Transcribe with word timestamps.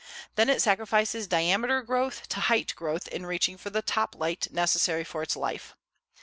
Then 0.33 0.49
it 0.49 0.63
sacrifices 0.63 1.27
diameter 1.27 1.83
growth 1.83 2.27
to 2.29 2.39
height 2.39 2.73
growth 2.75 3.07
in 3.09 3.23
reaching 3.27 3.55
for 3.55 3.69
the 3.69 3.83
top 3.83 4.15
light 4.17 4.47
necessary 4.51 5.03
for 5.03 5.21
its 5.21 5.35
life. 5.35 5.75